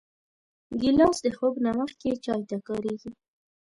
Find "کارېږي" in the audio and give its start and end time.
2.67-3.11